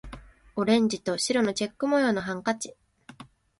[0.55, 2.75] オレンジと白のチェック模様のハンカチ